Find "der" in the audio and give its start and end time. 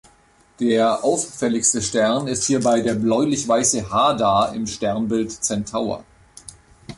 0.59-1.03, 2.81-2.95